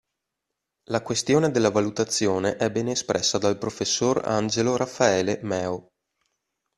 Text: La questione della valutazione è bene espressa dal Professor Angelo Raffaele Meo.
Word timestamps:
La 0.85 1.03
questione 1.03 1.51
della 1.51 1.69
valutazione 1.69 2.55
è 2.57 2.71
bene 2.71 2.93
espressa 2.93 3.37
dal 3.37 3.59
Professor 3.59 4.19
Angelo 4.25 4.75
Raffaele 4.75 5.39
Meo. 5.43 5.89